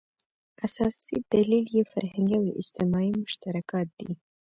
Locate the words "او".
2.39-2.45